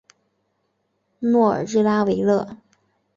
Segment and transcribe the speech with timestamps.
[1.19, 2.57] 诺尔日拉维勒。